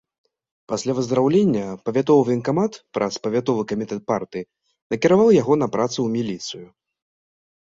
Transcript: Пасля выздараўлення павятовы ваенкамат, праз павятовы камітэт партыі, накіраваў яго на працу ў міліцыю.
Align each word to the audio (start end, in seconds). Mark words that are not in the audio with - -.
Пасля 0.71 0.93
выздараўлення 0.99 1.65
павятовы 1.89 2.23
ваенкамат, 2.29 2.73
праз 2.99 3.13
павятовы 3.27 3.61
камітэт 3.73 4.01
партыі, 4.13 4.49
накіраваў 4.95 5.29
яго 5.41 5.53
на 5.65 5.69
працу 5.77 5.97
ў 6.03 6.09
міліцыю. 6.17 6.67